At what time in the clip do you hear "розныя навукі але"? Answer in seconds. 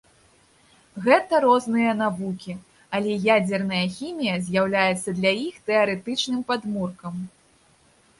1.43-3.11